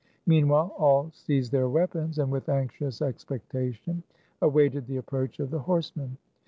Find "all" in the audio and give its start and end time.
0.79-1.11